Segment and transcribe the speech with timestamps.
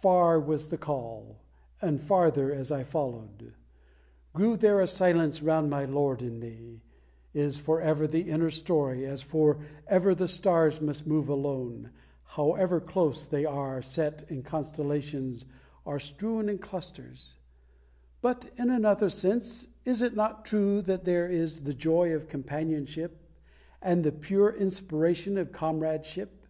[0.00, 1.36] Far was the Call,
[1.82, 3.52] and farther as I followed
[4.32, 6.80] Grew there a silence round my Lord and me
[7.34, 11.90] is for ever the inner story, as for ever the stars must move alone,
[12.24, 15.44] however close they are set in constellations
[15.84, 17.36] or strewn in clusters;
[18.22, 23.28] but in another sense is it not true that there is the joy of companionship
[23.82, 26.46] and the pure inspiration of comradeship?